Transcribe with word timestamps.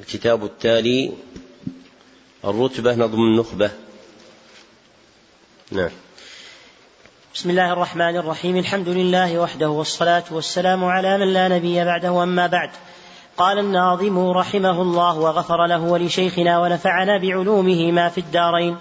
الكتاب 0.00 0.44
التالي 0.44 1.12
الرتبة 2.44 2.94
نظم 2.94 3.20
النخبة. 3.20 3.70
نعم. 5.72 5.90
بسم 7.34 7.50
الله 7.50 7.72
الرحمن 7.72 8.16
الرحيم. 8.16 8.56
الحمد 8.56 8.88
لله 8.88 9.38
وحده 9.38 9.68
والصلاة 9.68 10.24
والسلام 10.30 10.84
على 10.84 11.18
من 11.18 11.32
لا 11.32 11.48
نبي 11.48 11.84
بعده 11.84 12.22
أما 12.22 12.46
بعد. 12.46 12.70
قال 13.36 13.58
الناظم 13.58 14.30
رحمه 14.30 14.82
الله 14.82 15.18
وغفر 15.18 15.66
له 15.66 15.82
ولشيخنا 15.82 16.58
ونفعنا 16.58 17.18
بعلومه 17.18 17.92
ما 17.92 18.08
في 18.08 18.18
الدارين. 18.18 18.76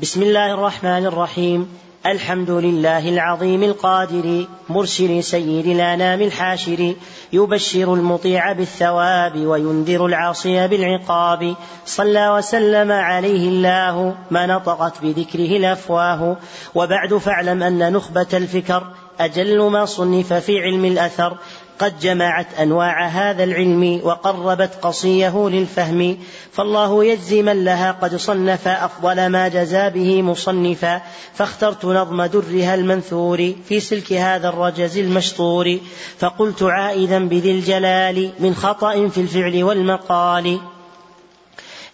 بسم 0.00 0.22
الله 0.22 0.54
الرحمن 0.54 1.06
الرحيم. 1.06 1.78
الحمد 2.08 2.50
لله 2.50 3.08
العظيم 3.08 3.62
القادر 3.62 4.46
مرسل 4.68 5.24
سيد 5.24 5.66
الانام 5.66 6.22
الحاشر 6.22 6.94
يبشر 7.32 7.94
المطيع 7.94 8.52
بالثواب 8.52 9.36
وينذر 9.36 10.06
العاصي 10.06 10.68
بالعقاب. 10.68 11.54
صلى 11.86 12.28
وسلم 12.28 12.92
عليه 12.92 13.48
الله 13.48 14.14
ما 14.30 14.46
نطقت 14.46 15.02
بذكره 15.02 15.56
الأفواه. 15.56 16.36
وبعد 16.74 17.14
فاعلم 17.14 17.62
أن 17.62 17.92
نخبة 17.92 18.26
الفكر 18.32 18.86
أجل 19.20 19.62
ما 19.62 19.84
صنف 19.84 20.32
في 20.32 20.60
علم 20.60 20.84
الأثر. 20.84 21.36
قد 21.78 22.00
جمعت 22.00 22.46
أنواع 22.60 23.06
هذا 23.06 23.44
العلم 23.44 24.00
وقربت 24.04 24.70
قصيه 24.82 25.48
للفهم 25.48 26.18
فالله 26.52 27.04
يجزي 27.04 27.42
من 27.42 27.64
لها 27.64 27.92
قد 27.92 28.16
صنف 28.16 28.68
أفضل 28.68 29.26
ما 29.26 29.48
جزى 29.48 29.90
به 29.90 30.22
مصنفا. 30.22 31.02
فاخترت 31.34 31.84
نظم 31.84 32.24
درها 32.24 32.74
المنثور 32.74 33.52
في 33.68 33.80
سلك 33.80 34.12
هذا 34.12 34.48
الرجز 34.48 34.98
المشطور. 34.98 35.78
فقلت 36.18 36.62
عائدا 36.62 37.28
بذي 37.28 37.50
الجلال 37.50 38.30
من 38.40 38.54
خطأ 38.54 39.08
في 39.08 39.20
الفعل 39.20 39.64
والمقال. 39.64 40.58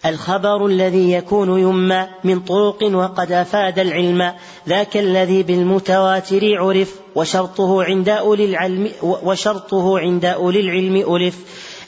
الخبر 0.05 0.65
الذي 0.65 1.11
يكون 1.11 1.59
يمى 1.59 2.07
من 2.23 2.39
طرق 2.39 2.83
وقد 2.83 3.31
أفاد 3.31 3.79
العلم 3.79 4.33
ذاك 4.69 4.97
الذي 4.97 5.43
بالمتواتر 5.43 6.57
عرف 6.57 6.95
وشرطه 7.15 7.83
عند 7.83 8.09
أولي 8.09 8.45
العلم 8.45 8.91
وشرطه 9.01 9.99
عند 9.99 10.25
أولي 10.25 10.59
العلم 10.59 11.15
ألف. 11.15 11.37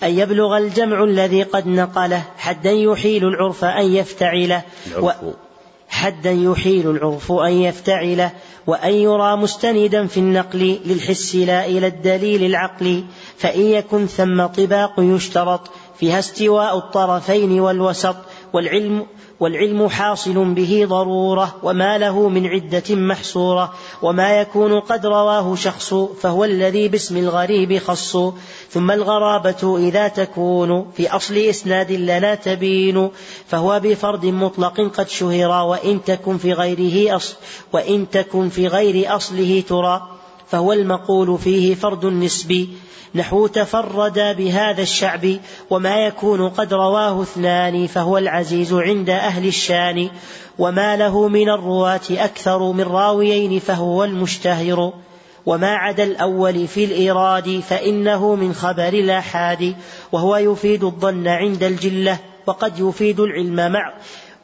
أن 0.03 0.19
يبلغ 0.19 0.57
الجمع 0.57 1.03
الذي 1.03 1.43
قد 1.43 1.67
نقله 1.67 2.23
حدا 2.37 2.71
يحيل 2.71 3.27
العرف 3.27 3.63
أن 3.65 3.95
يفتعله 3.95 4.61
و 5.01 5.11
حدا 5.89 6.31
يحيل 6.31 6.91
العرف 6.91 7.31
أن 7.31 7.51
يفتعله 7.51 8.31
وأن 8.67 8.93
يرى 8.93 9.35
مستندا 9.35 10.07
في 10.07 10.17
النقل 10.17 10.79
للحس 10.85 11.35
لا 11.35 11.65
إلى 11.65 11.87
الدليل 11.87 12.43
العقلي 12.43 13.03
فإن 13.37 13.61
يكن 13.61 14.07
ثم 14.07 14.45
طباق 14.45 14.93
يشترط. 14.97 15.61
فيها 15.99 16.19
استواء 16.19 16.77
الطرفين 16.77 17.59
والوسط 17.59 18.15
والعلم 18.53 19.05
والعلم 19.39 19.89
حاصل 19.89 20.53
به 20.53 20.85
ضرورة 20.89 21.55
وما 21.63 21.97
له 21.97 22.29
من 22.29 22.47
عدة 22.47 22.95
محصورة 22.95 23.73
وما 24.01 24.39
يكون 24.41 24.79
قد 24.79 25.05
رواه 25.05 25.55
شخص 25.55 25.93
فهو 25.93 26.45
الذي 26.45 26.87
باسم 26.87 27.17
الغريب 27.17 27.77
خص. 27.77 28.17
ثم 28.69 28.91
الغرابة 28.91 29.77
إذا 29.77 30.07
تكون 30.07 30.91
في 30.97 31.09
أصل 31.09 31.37
إسناد 31.37 31.91
لنا 31.91 32.35
تبين 32.35 33.09
فهو 33.47 33.79
بفرد 33.83 34.25
مطلق 34.25 34.81
قد 34.97 35.09
شهر 35.09 35.65
وإن 35.65 36.03
تكن 36.03 36.37
في 36.37 36.53
غيره 36.53 37.15
اصل 37.15 37.35
وإن 37.73 38.09
تكن 38.09 38.49
في 38.49 38.67
غير 38.67 39.15
أصله 39.15 39.63
ترى. 39.69 40.16
فهو 40.49 40.73
المقول 40.73 41.37
فيه 41.37 41.75
فرد 41.75 42.05
نسبي 42.05 42.69
نحو 43.15 43.47
تفرد 43.47 44.35
بهذا 44.37 44.81
الشعب 44.81 45.37
وما 45.69 46.05
يكون 46.05 46.49
قد 46.49 46.73
رواه 46.73 47.21
اثنان 47.21 47.87
فهو 47.87 48.17
العزيز 48.17 48.73
عند 48.73 49.09
أهل 49.09 49.47
الشان. 49.47 50.09
وما 50.59 50.95
له 50.95 51.27
من 51.27 51.49
الرواة 51.49 52.07
أكثر 52.11 52.71
من 52.71 52.83
راويين 52.83 53.59
فهو 53.59 54.03
المشتهر. 54.03 54.93
وما 55.45 55.75
عدا 55.75 56.03
الأول 56.03 56.67
في 56.67 56.83
الإيراد 56.83 57.59
فإنه 57.69 58.35
من 58.35 58.53
خبر 58.53 58.93
الآحاد. 58.93 59.75
وهو 60.11 60.35
يفيد 60.35 60.83
الظن 60.83 61.27
عند 61.27 61.63
الجلة 61.63 62.19
وقد 62.47 62.79
يفيد 62.79 63.19
العلم 63.19 63.71
مع 63.71 63.93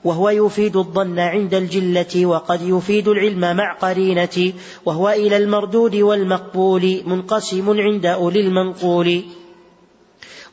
وهو 0.04 0.30
يفيد 0.30 0.76
الظن 0.76 1.20
عند 1.20 1.54
الجلة 1.54 2.26
وقد 2.26 2.62
يفيد 2.62 3.08
العلم 3.08 3.56
مع 3.58 3.74
قرينة 3.74 4.54
وهو 4.86 5.10
إلى 5.10 5.38
المردود 5.38 5.96
والمقبول 5.96 7.02
منقسم 7.06 7.80
عند 7.80 8.06
أولي 8.06 8.40
المنقول. 8.40 9.24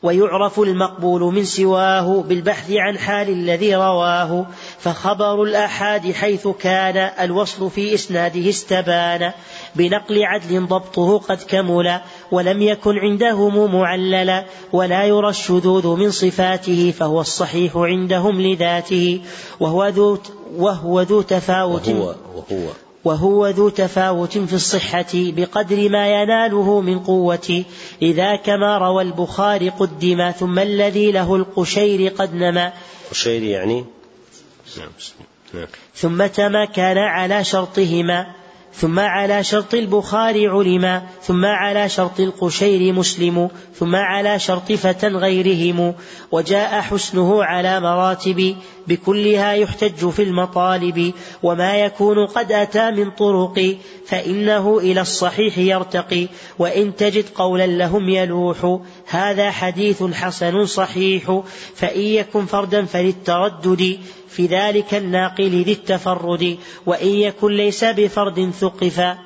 ويعرف 0.03 0.59
المقبول 0.59 1.21
من 1.21 1.45
سواه 1.45 2.21
بالبحث 2.21 2.71
عن 2.71 2.97
حال 2.97 3.29
الذي 3.29 3.75
رواه 3.75 4.45
فخبر 4.79 5.43
الآحاد 5.43 6.11
حيث 6.11 6.47
كان 6.47 6.97
الوصل 6.97 7.69
في 7.69 7.93
إسناده 7.93 8.49
استبان 8.49 9.31
بنقل 9.75 10.23
عدل 10.23 10.67
ضبطه 10.67 11.17
قد 11.17 11.39
كمل 11.47 11.99
ولم 12.31 12.61
يكن 12.61 12.97
عندهم 12.97 13.75
معللا 13.75 14.45
ولا 14.73 15.05
يرى 15.05 15.29
الشذوذ 15.29 15.87
من 15.87 16.11
صفاته 16.11 16.93
فهو 16.97 17.21
الصحيح 17.21 17.77
عندهم 17.77 18.41
لذاته 18.41 19.21
وهو 19.59 19.87
ذو 19.87 20.17
وهو 20.57 21.01
ذو 21.01 21.21
تفاوت. 21.21 21.87
وهو 21.87 22.15
وهو. 22.35 22.90
وهو 23.03 23.47
ذو 23.47 23.69
تفاوت 23.69 24.37
في 24.37 24.53
الصحة 24.53 25.13
بقدر 25.13 25.89
ما 25.89 26.21
يناله 26.21 26.81
من 26.81 26.99
قوة. 26.99 27.63
إذا 28.01 28.35
كما 28.35 28.77
روى 28.77 29.03
البخاري 29.03 29.69
قدم 29.69 30.31
ثم 30.31 30.59
الذي 30.59 31.11
له 31.11 31.35
القشير 31.35 32.11
قد 32.11 32.35
نما. 32.35 32.73
قشير 33.11 33.43
يعني؟ 33.43 33.85
نعم 34.77 34.89
ثم 35.95 36.25
تما 36.25 36.65
كان 36.65 36.97
على 36.97 37.43
شرطهما. 37.43 38.40
ثم 38.73 38.99
على 38.99 39.43
شرط 39.43 39.73
البخاري 39.73 40.47
علما 40.47 41.01
ثم 41.23 41.45
على 41.45 41.89
شرط 41.89 42.19
القشير 42.19 42.93
مسلم 42.93 43.49
ثم 43.75 43.95
على 43.95 44.39
شرط 44.39 44.71
فتى 44.71 45.07
غيرهم. 45.07 45.93
وجاء 46.31 46.81
حسنه 46.81 47.43
على 47.43 47.79
مراتب 47.79 48.55
بكلها 48.87 49.53
يحتج 49.53 50.09
في 50.09 50.23
المطالب. 50.23 51.13
وما 51.43 51.75
يكون 51.75 52.25
قد 52.25 52.51
أتى 52.51 52.91
من 52.91 53.11
طرق 53.11 53.75
فإنه 54.07 54.77
إلى 54.77 55.01
الصحيح 55.01 55.57
يرتقي. 55.57 56.27
وإن 56.59 56.95
تجد 56.95 57.25
قولا 57.35 57.67
لهم 57.67 58.09
يلوح 58.09 58.79
هذا 59.07 59.51
حديث 59.51 60.03
حسن 60.03 60.65
صحيح. 60.65 61.41
فإن 61.75 62.01
يكن 62.01 62.45
فردا 62.45 62.85
فللتردد. 62.85 63.99
في 64.31 64.45
ذلك 64.45 64.93
الناقل 64.93 65.63
ذي 65.63 65.71
التفرد 65.71 66.57
وإن 66.85 67.07
يكن 67.07 67.51
ليس 67.51 67.83
بفرد 67.83 68.51
ثقفا 68.51 69.17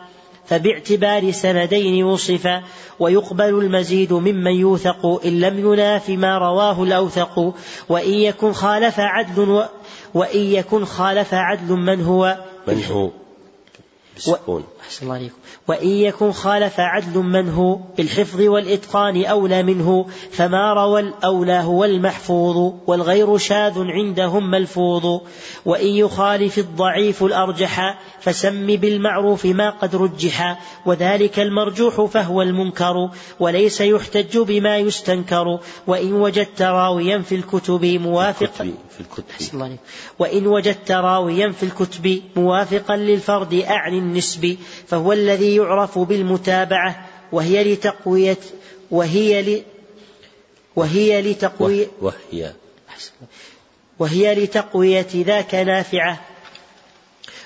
فباعتبار 0.46 1.32
سندين 1.32 2.04
وصفا 2.04 2.64
ويقبل 3.00 3.50
المزيد 3.50 4.14
ممن 4.14 4.52
يوثق 4.52 5.26
إن 5.26 5.40
لم 5.40 5.60
يناف 5.60 6.10
ما 6.10 6.38
رواه 6.38 6.84
الأوثق 6.84 7.54
وإن 7.90 8.14
يكن 8.14 8.54
خالف 8.54 9.00
عدل 9.00 9.50
و 9.50 9.64
وإن 10.14 10.40
يكن 10.40 10.86
خالف 10.86 11.34
عدل 11.34 11.74
من 11.74 12.02
هو؟ 12.02 12.38
من 12.68 12.84
هو؟ 12.92 13.10
بالسكون. 14.16 14.64
أحسن 14.82 15.04
الله 15.04 15.16
عليكم. 15.16 15.36
وإن 15.68 15.88
يكن 15.88 16.32
خالف 16.32 16.80
عدل 16.80 17.20
من 17.20 17.50
هو 17.50 17.80
بالحفظ 17.98 18.42
والإتقان 18.42 19.26
أولى 19.26 19.64
منه 19.64 20.08
فما 20.32 20.74
روى 20.74 21.00
الأولى 21.00 21.60
هو 21.60 21.84
المحفوظ 21.86 22.74
والغير 22.88 23.38
شاذ 23.38 23.74
عندهم 23.78 24.52
ملفوظ. 24.52 25.22
وإن 25.66 25.88
يخالف 25.88 26.58
الضعيف 26.58 27.24
الأرجح 27.24 28.00
فسم 28.22 28.68
بالمعروف 28.68 29.46
ما 29.46 29.70
قد 29.70 29.96
رجح 29.96 30.60
وذلك 30.86 31.40
المرجوح 31.40 32.02
فهو 32.02 32.42
المنكر 32.42 33.10
وليس 33.40 33.82
يحتج 33.82 34.38
بما 34.38 34.78
يستنكر. 34.78 35.60
وإن 35.88 36.14
وجدت 36.14 36.62
راويا 36.62 37.20
في 37.20 37.36
الكتب 37.36 37.86
موافقا 37.86 38.74
في 38.90 39.00
الكتب. 39.00 39.78
وإن 40.20 40.48
وجدت 40.48 40.92
راويا 40.92 41.52
في 41.52 41.64
الكتب 41.64 42.22
موافقا 42.36 42.96
للفرد 42.96 43.54
أعني 43.54 44.05
النسب 44.06 44.58
فهو 44.88 45.14
الذي 45.14 45.56
يعرف 45.56 46.00
بالمتابعة 46.00 47.06
وهي 47.32 47.74
لتقوية 47.74 48.38
وهي 48.92 49.42
ل 49.42 49.64
وهي 50.76 51.22
لتقوية 51.22 51.88
وهي. 52.02 52.54
وهي 54.00 54.36
لتقوية 54.36 55.08
ذاك 55.16 55.56
نافعة. 55.56 56.22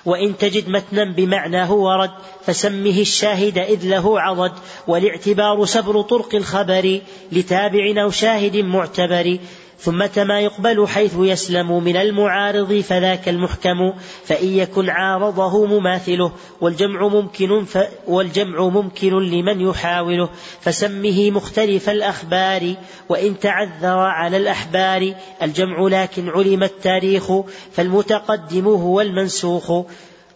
وإن 0.05 0.37
تجد 0.37 0.69
متنا 0.69 1.13
بمعناه 1.13 1.73
ورد 1.73 2.11
فسمه 2.45 2.99
الشاهد 3.01 3.57
إذ 3.57 3.85
له 3.85 4.21
عضد. 4.21 4.53
والاعتبار 4.87 5.65
سبر 5.65 6.01
طرق 6.01 6.35
الخبر 6.35 7.01
لتابع 7.31 8.03
أو 8.03 8.09
شاهد 8.11 8.57
معتبر. 8.57 9.37
ثمة 9.79 10.23
ما 10.27 10.39
يقبل 10.39 10.87
حيث 10.87 11.15
يسلم 11.19 11.83
من 11.83 11.97
المعارض 11.97 12.73
فذاك 12.73 13.29
المحكم 13.29 13.93
فإن 14.25 14.47
يكن 14.47 14.89
عارضه 14.89 15.65
مماثله 15.65 16.31
والجمع 16.61 17.07
ممكن 17.07 17.65
ف 17.65 17.77
والجمع 18.07 18.67
ممكن 18.67 19.13
لمن 19.19 19.61
يحاوله 19.61 20.29
فسمه 20.61 21.31
مختلف 21.31 21.89
الأخبار 21.89 22.75
وإن 23.09 23.39
تعذر 23.39 23.99
على 23.99 24.37
الأحبار. 24.37 25.13
الجمع 25.41 25.87
لكن 25.87 26.29
علم 26.29 26.63
التاريخ 26.63 27.31
فالمتقدم 27.71 28.67
هو 28.67 29.01
المنسوخ. 29.01 29.71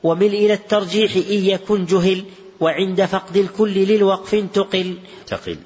ومل 0.04 0.34
إلى 0.34 0.54
الترجيح 0.54 1.16
إن 1.16 1.46
يكن 1.46 1.86
جهل 1.86 2.24
وعند 2.60 3.06
فقد 3.06 3.38
الكل 3.38 3.74
للوقف 3.74 4.34
انتقل. 4.34 4.98
تقل 5.28 5.58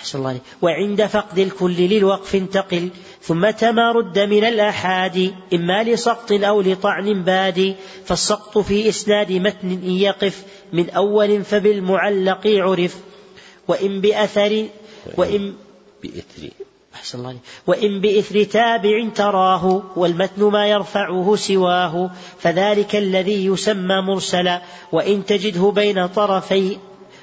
أحسن 0.00 0.18
الله 0.18 0.28
عليك. 0.28 0.42
وعند 0.62 1.06
فقد 1.06 1.38
الكل 1.38 1.76
للوقف 1.76 2.34
انتقل 2.34 2.88
ثم 3.22 3.40
ما 3.62 3.92
رد 3.92 4.18
من 4.18 4.44
الآحاد 4.44 5.34
إما 5.54 5.82
لسقط 5.82 6.32
أو 6.32 6.60
لطعن 6.60 7.22
باد. 7.22 7.74
فالسقط 8.04 8.58
في 8.58 8.88
إسناد 8.88 9.32
متن 9.32 9.70
إن 9.70 9.90
يقف 9.90 10.44
من 10.72 10.90
أول 10.90 11.44
فبالمعلق 11.44 12.46
عرف. 12.46 12.96
وإن 13.68 14.00
بأثر 14.00 14.66
وإن 15.16 15.54
بإثر. 16.02 16.48
أحسن 16.94 17.18
الله 17.18 17.28
عليك. 17.28 17.40
وإن 17.66 18.00
بإثر 18.00 18.44
تابع 18.44 19.08
تراه 19.14 19.82
والمتن 19.96 20.42
ما 20.42 20.66
يرفعه 20.66 21.36
سواه. 21.36 22.10
فذلك 22.38 22.96
الذي 22.96 23.46
يسمى 23.46 24.00
مرسلا. 24.00 24.62
وإن 24.92 25.24
تجده 25.26 25.70
بين 25.70 26.06
طرفي 26.06 26.76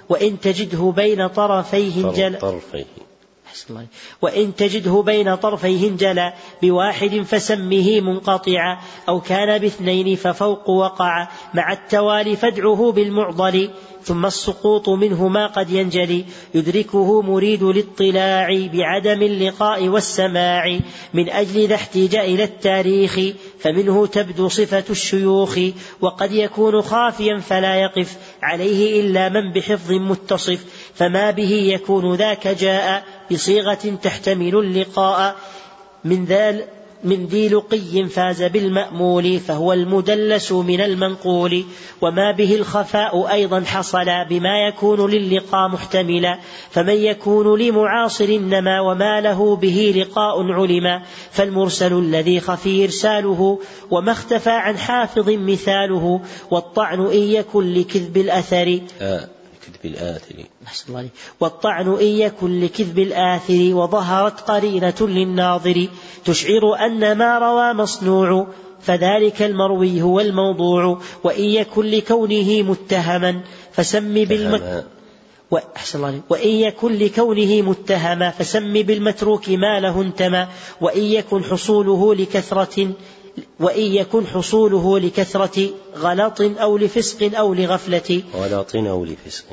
وإن 0.10 0.40
تجده 0.40 0.94
بين 0.96 1.28
طرفيه 1.28 2.06
انجلى 2.06 2.38
طرفيه 2.38 2.86
وإن 4.22 4.56
تجده 4.56 5.04
بين 5.06 5.36
طرفيه 5.36 5.88
انجلى 5.88 6.34
بواحد 6.62 7.22
فسمه 7.22 8.02
منقطعا 8.02 8.78
أو 9.10 9.22
كان 9.22 9.58
باثنين 9.58 10.16
ففوق 10.16 10.70
وقع. 10.70 11.28
مع 11.54 11.74
التوالي 11.74 12.36
فادعه 12.36 12.92
بالمعضل 12.92 13.70
ثم 14.04 14.26
السقوط 14.26 14.90
منه 14.90 15.28
ما 15.28 15.48
قد 15.48 15.70
ينجلي. 15.70 16.26
يدركه 16.54 17.22
مريد 17.22 17.64
الاطلاع 17.64 18.68
بعدم 18.74 19.22
اللقاء 19.22 19.88
والسماع. 19.88 20.80
من 21.14 21.30
أجل 21.30 21.68
ذا 21.68 21.76
احتيج 21.76 22.16
إلى 22.16 22.44
التاريخ 22.44 23.20
فمنه 23.60 24.06
تبدو 24.06 24.48
صفة 24.50 24.84
الشيوخ. 24.90 25.60
وقد 26.02 26.32
يكون 26.32 26.82
خافيا 26.82 27.38
فلا 27.38 27.76
يقف. 27.76 28.18
عليه 28.48 29.02
إلا 29.02 29.30
من 29.30 29.52
بحفظ 29.54 29.92
متصف 29.92 30.66
فما 30.96 31.32
به 31.32 31.52
يكون 31.52 32.16
ذاك 32.16 32.48
جاء 32.48 33.04
بصيغة 33.32 33.98
تحتمل 34.04 34.56
اللقاء. 34.56 35.36
من 36.04 36.26
ذلك 36.26 36.77
من 37.04 37.26
ذي 37.26 37.50
لقي 37.50 38.06
فاز 38.06 38.44
بالمأمول 38.44 39.40
فهو 39.40 39.74
المدلس 39.74 40.52
من 40.52 40.82
المنقول 40.82 41.64
وما 42.02 42.32
به 42.32 42.56
الخفاء 42.56 43.32
أيضا 43.32 43.62
حصل 43.62 44.26
بما 44.30 44.68
يكون 44.68 45.12
للقاء 45.12 45.70
محتملا 45.70 46.40
فمن 46.72 46.96
يكون 46.96 47.60
لمعاصر 47.60 48.32
نما 48.32 48.82
وما 48.82 49.22
له 49.22 49.56
به 49.56 49.94
لقاء 49.98 50.52
علما 50.52 51.02
فالمرسل 51.32 51.94
الذي 51.94 52.40
خفي 52.40 52.84
إرساله 52.84 53.60
وما 53.92 54.12
اختفى 54.12 54.50
عن 54.50 54.78
حافظ 54.78 55.30
مثاله 55.30 56.22
والطعن 56.52 57.06
إن 57.06 57.22
يكن 57.22 57.74
لكذب 57.74 58.18
الأثر 58.18 58.80
آه. 59.02 59.37
كذب 59.68 59.86
الآثر. 59.94 60.36
الله 60.90 61.10
والطعن 61.40 61.88
إن 61.94 62.06
يكن 62.06 62.60
لكذب 62.60 63.00
الآثر 63.00 63.76
وظهرت 63.76 64.42
قرينة 64.42 64.96
للناظر 65.02 65.88
تشعر 66.26 66.86
أن 66.86 67.18
ما 67.18 67.40
روى 67.40 67.74
مصنوع 67.74 68.48
فذلك 68.82 69.42
المروي 69.42 70.02
هو 70.02 70.20
الموضوع 70.20 71.02
وإن 71.24 71.44
يكن 71.44 71.86
لكونه 71.86 72.62
متهما 72.62 73.42
فسم 73.72 74.14
بالمت 74.14 74.86
وأحسن 75.52 76.00
الله 76.00 76.22
وإن 76.30 76.50
يكن 76.50 76.94
لكونه 76.94 77.62
متهما 77.62 78.30
فسم 78.30 78.74
بالمتروك 78.74 79.50
ما 79.50 79.80
له 79.80 80.02
انتمى 80.02 80.48
وإن 80.82 81.04
يكن 81.04 81.44
حصوله 81.44 82.16
لكثرة 82.16 82.92
وإن 83.60 83.82
يكن 83.82 84.28
حصوله 84.28 85.00
لكثرة 85.00 85.70
غلط 85.98 86.42
أو 86.42 86.78
لفسق 86.78 87.38
أو 87.38 87.54
لغفلة. 87.54 88.24
غلط 88.36 88.76
أو 88.76 89.06
لفسق. 89.06 89.46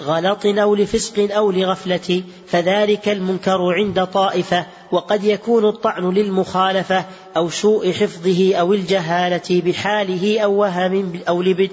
غلط 0.00 0.46
أو 0.46 0.74
لفسق 0.74 1.34
أو 1.34 1.50
لغفلة 1.50 2.22
فذلك 2.46 3.08
المنكر 3.08 3.74
عند 3.74 4.06
طائفة 4.06 4.66
وقد 4.92 5.24
يكون 5.24 5.68
الطعن 5.68 6.10
للمخالفة 6.10 7.04
أو 7.36 7.50
سوء 7.50 7.92
حفظه 7.92 8.54
أو 8.54 8.72
الجهالة 8.74 9.62
بحاله 9.62 10.40
أو 10.40 10.52
وهم 10.52 11.20
أو 11.28 11.42
لبد 11.42 11.70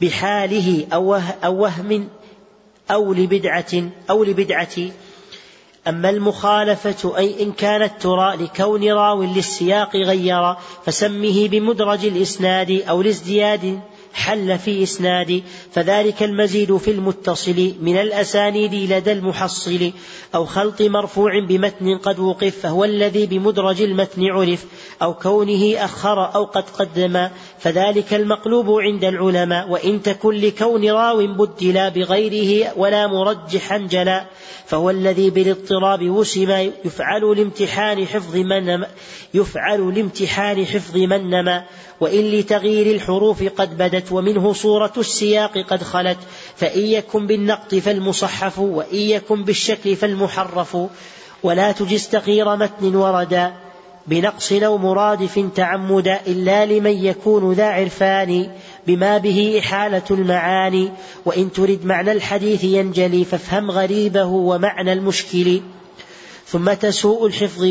بحاله 0.00 0.86
أو 0.92 1.20
وهم 1.44 2.08
أو 2.90 3.12
لبدعة 3.12 3.90
أو 4.10 4.24
لبدعة. 4.24 4.76
أما 5.88 6.10
المخالفة 6.10 7.18
أي 7.18 7.42
إن 7.42 7.52
كانت 7.52 7.92
ترى 8.02 8.36
لكون 8.36 8.92
راو 8.92 9.22
للسياق 9.22 9.96
غير 9.96 10.56
فسمه 10.84 11.48
بمدرج 11.48 12.04
الإسناد 12.06 12.82
أو 12.88 13.02
لازدياد 13.02 13.80
حل 14.14 14.58
في 14.58 14.82
إسناد 14.82 15.42
فذلك 15.72 16.22
المزيد 16.22 16.76
في 16.76 16.90
المتصل 16.90 17.74
من 17.80 17.96
الأسانيد 17.96 18.92
لدى 18.92 19.12
المحصل 19.12 19.92
أو 20.34 20.44
خلط 20.44 20.82
مرفوع 20.82 21.46
بمتن 21.48 21.98
قد 21.98 22.18
وقف 22.18 22.58
فهو 22.62 22.84
الذي 22.84 23.26
بمدرج 23.26 23.82
المتن 23.82 24.26
عرف 24.26 24.64
أو 25.02 25.14
كونه 25.14 25.84
أخر 25.84 26.34
أو 26.34 26.44
قد 26.44 26.64
قدم 26.70 27.28
فذلك 27.58 28.14
المقلوب 28.14 28.70
عند 28.70 29.04
العلماء 29.04 29.68
وإن 29.68 30.02
تكن 30.02 30.34
لكون 30.34 30.90
راو 30.90 31.26
بدلا 31.26 31.88
بغيره 31.88 32.72
ولا 32.76 33.06
مرجحا 33.06 33.78
جلا 33.78 34.26
فهو 34.66 34.90
الذي 34.90 35.30
بالاضطراب 35.30 36.10
وسم 36.10 36.70
يفعل 36.84 37.36
لامتحان 37.36 38.06
حفظ 38.06 38.36
من 38.36 38.84
يفعل 39.34 39.94
لامتحان 39.94 40.66
حفظ 40.66 40.96
من 40.96 41.30
نما 41.30 41.64
وإن 42.00 42.30
لتغيير 42.30 42.94
الحروف 42.94 43.42
قد 43.42 43.76
بدت 44.00 44.12
ومنه 44.12 44.52
صورة 44.52 44.92
السياق 44.98 45.58
قد 45.58 45.82
خلت 45.82 46.18
فإن 46.56 46.86
يكن 46.86 47.26
بالنقط 47.26 47.74
فالمصحف 47.74 48.58
وإن 48.58 48.98
يكن 48.98 49.44
بالشكل 49.44 49.96
فالمحرف. 49.96 50.76
ولا 51.42 51.72
تجز 51.72 52.08
تغيير 52.08 52.56
متن 52.56 52.94
وردا 52.94 53.52
بنقص 54.06 54.52
أو 54.52 54.78
مرادف 54.78 55.48
تعمدا 55.56 56.20
إلا 56.26 56.66
لمن 56.66 57.04
يكون 57.04 57.52
ذا 57.52 57.66
عرفان 57.66 58.50
بما 58.86 59.18
به 59.18 59.58
إحالة 59.58 60.02
المعاني 60.10 60.90
وإن 61.24 61.52
ترد 61.52 61.84
معنى 61.84 62.12
الحديث 62.12 62.64
ينجلي 62.64 63.24
فافهم 63.24 63.70
غريبه 63.70 64.24
ومعنى 64.24 64.92
المشكل. 64.92 65.60
ثم 66.46 66.72
تسوء 66.72 67.26
الحفظ 67.26 67.62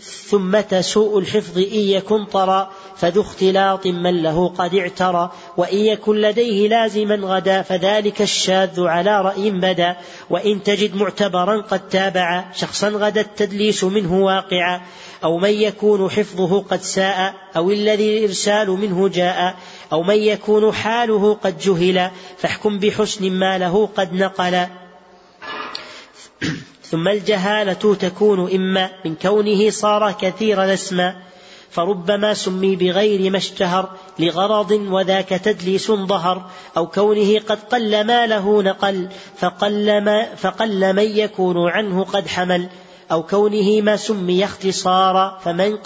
ثم 0.00 0.60
تسوء 0.60 1.18
الحفظ 1.18 1.58
إن 1.58 1.78
يكن 1.78 2.24
طرا 2.24 2.70
فذو 2.96 3.22
اختلاط 3.22 3.86
من 3.86 4.22
له 4.22 4.48
قد 4.48 4.74
اعترى. 4.74 5.32
وإن 5.56 5.78
يكن 5.78 6.16
لديه 6.16 6.68
لازما 6.68 7.14
غدا 7.14 7.62
فذلك 7.62 8.22
الشاذ 8.22 8.80
على 8.80 9.22
رأي 9.22 9.50
بدا. 9.50 9.96
وإن 10.30 10.62
تجد 10.62 10.96
معتبرا 10.96 11.60
قد 11.60 11.88
تابع 11.88 12.44
شخصا 12.54 12.88
غدا 12.88 13.20
التدليس 13.20 13.84
منه 13.84 14.14
واقعا. 14.24 14.80
أو 15.24 15.38
من 15.38 15.50
يكون 15.50 16.10
حفظه 16.10 16.62
قد 16.62 16.80
ساء 16.80 17.34
أو 17.56 17.70
الذي 17.70 18.18
الإرسال 18.18 18.70
منه 18.70 19.08
جاء. 19.08 19.56
أو 19.92 20.02
من 20.02 20.16
يكون 20.16 20.72
حاله 20.72 21.34
قد 21.34 21.58
جهل 21.58 22.10
فاحكم 22.38 22.78
بحسن 22.78 23.30
ما 23.30 23.58
له 23.58 23.88
قد 23.96 24.12
نقل 24.12 24.66
ثم 26.94 27.08
الجهالة 27.08 27.94
تكون 27.94 28.54
إما 28.54 28.90
من 29.04 29.14
كونه 29.14 29.70
صار 29.70 30.12
كثير 30.12 30.64
الأسماء 30.64 31.16
فربما 31.70 32.34
سمي 32.34 32.76
بغير 32.76 33.30
ما 33.30 33.38
اشتهر 33.38 33.88
لغرض 34.18 34.70
وذاك 34.70 35.28
تدليس 35.28 35.90
ظهر 35.90 36.50
أو 36.76 36.86
كونه 36.86 37.38
قد 37.48 37.58
قل 37.72 38.04
ما 38.04 38.26
له 38.26 38.62
نقل 38.62 39.08
فقل, 39.36 40.00
ما 40.00 40.34
فقل 40.34 40.92
من 40.92 41.16
يكون 41.16 41.68
عنه 41.68 42.04
قد 42.04 42.28
حمل. 42.28 42.68
أو 43.12 43.22
كونه 43.22 43.80
ما 43.80 43.96
سمي 43.96 44.44
اختصارا 44.44 45.38
فمن, 45.44 45.76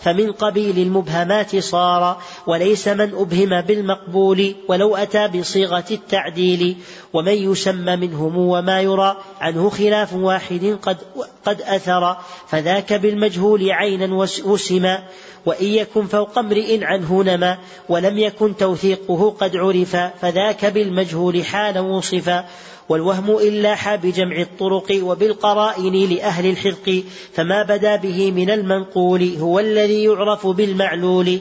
فمن 0.00 0.32
قبيل 0.32 0.78
المبهمات 0.78 1.56
صار 1.56 2.18
وليس 2.46 2.88
من 2.88 3.14
أبهم 3.14 3.60
بالمقبول 3.60 4.54
ولو 4.68 4.96
أتى 4.96 5.28
بصيغة 5.28 5.84
التعديل 5.90 6.76
ومن 7.12 7.32
يسمى 7.32 7.96
منهم 7.96 8.38
وما 8.38 8.80
يرى 8.80 9.16
عنه 9.40 9.70
خلاف 9.70 10.14
واحد 10.14 10.78
قد, 10.82 10.96
قد 11.44 11.62
أثر 11.62 12.16
فذاك 12.48 12.92
بالمجهول 12.92 13.70
عينا 13.70 14.14
وسما 14.44 15.02
وإن 15.46 15.66
يكن 15.66 16.06
فوق 16.06 16.38
امرئ 16.38 16.84
عنه 16.84 17.22
نما 17.22 17.58
ولم 17.88 18.18
يكن 18.18 18.56
توثيقه 18.56 19.30
قد 19.40 19.56
عرف 19.56 19.96
فذاك 19.96 20.64
بالمجهول 20.64 21.44
حالا 21.44 21.80
وصفا. 21.80 22.44
والوهم 22.88 23.30
إلا 23.30 23.74
حاب 23.74 24.00
بجمع 24.00 24.40
الطرق 24.40 24.98
وبالقرائن 25.02 26.08
لأهل 26.10 26.50
الحرق 26.50 27.02
فما 27.32 27.62
بدا 27.62 27.96
به 27.96 28.30
من 28.30 28.50
المنقول 28.50 29.36
هو 29.36 29.58
الذي 29.58 30.04
يعرف 30.04 30.46
بالمعلول. 30.46 31.40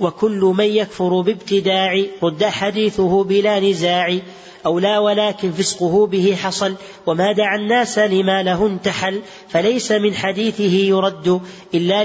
وكل 0.00 0.54
من 0.58 0.64
يكفر 0.64 1.20
بابتداع 1.20 2.04
رد 2.22 2.44
حديثه 2.44 3.24
بلا 3.24 3.60
نزاع. 3.60 4.18
أو 4.66 4.78
لا 4.78 4.98
ولكن 4.98 5.52
فسقه 5.52 6.06
به 6.06 6.36
حصل 6.42 6.74
وما 7.06 7.32
دعا 7.32 7.56
الناس 7.56 7.98
لما 7.98 8.42
له 8.42 8.66
انتحل 8.66 9.20
فليس 9.48 9.92
من 9.92 10.14
حديثه 10.14 10.72
يرد 10.72 11.40
إلا, 11.74 12.02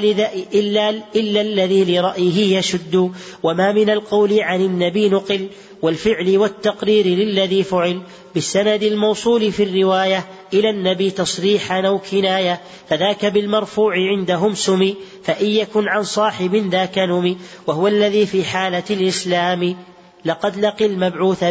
إلا, 0.54 0.90
إلا 1.16 1.42
الذي 1.42 1.98
لرأيه 1.98 2.58
يشد. 2.58 3.12
وما 3.44 3.72
من 3.72 3.90
القول 3.90 4.40
عن 4.40 4.62
النبي 4.62 5.10
نقل 5.10 5.48
والفعل 5.82 6.38
والتقرير 6.38 7.06
للذي 7.06 7.64
فعل 7.64 8.02
بالسند 8.34 8.84
الموصول 8.84 9.52
في 9.52 9.64
الرواية 9.64 10.26
إلى 10.54 10.70
النبي 10.70 11.10
تصريحا 11.12 11.82
أو 11.82 12.00
كناية 12.00 12.62
فذاك 12.90 13.26
بالمرفوع 13.26 13.94
عندهم 13.96 14.56
سمي 14.56 14.96
فإن 15.24 15.46
يكن 15.46 15.88
عن 15.88 16.04
صاحب 16.04 16.56
ذاك 16.56 16.98
نمي 16.98 17.38
وهو 17.68 17.88
الذي 17.88 18.26
في 18.26 18.44
حالة 18.44 18.84
الإسلام. 18.90 19.76
لقد 20.25 20.58
لقي 20.58 20.86
المبعوث. 20.86 21.44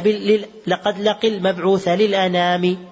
لقد 0.66 1.00
لقي 1.00 1.28
المبعوث 1.28 1.88
للأنام 1.88 2.91